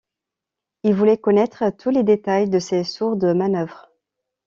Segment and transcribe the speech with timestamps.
[0.81, 3.91] Il voulait connaître tous les détails de ces sourdes manœuvres.